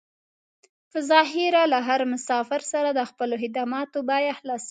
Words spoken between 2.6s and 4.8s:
سره د خپلو خدماتو بيه خلاصوي.